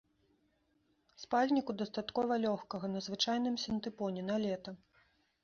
[1.23, 4.77] Спальніку дастаткова лёгкага, на звычайным сінтыпоне, на лета.